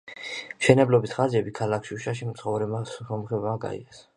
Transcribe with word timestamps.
მშენებლობის 0.61 1.13
ხარჯები 1.17 1.53
ქალაქ 1.59 1.87
შუშაში 1.91 2.31
მცხოვრებმა 2.31 2.83
სომხებმა 2.95 3.55
გაიღეს. 3.69 4.03